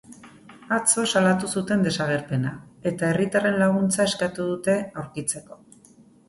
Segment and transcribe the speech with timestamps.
[0.77, 2.53] Atzo salatu zuten desagerpena,
[2.93, 5.61] eta herritarren laguntza eskatu dute aurkitzeko.